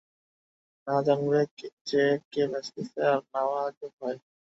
না 0.87 0.95
জানবে 1.05 1.39
যে 1.87 2.03
কে 2.31 2.43
বেচতেছে, 2.51 3.01
আর 3.11 3.19
না 3.33 3.41
লাগবে 3.55 3.87
ভয়। 3.97 4.17